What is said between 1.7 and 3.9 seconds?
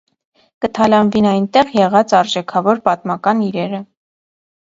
եղած արժէքաւոր պատմական իրերը։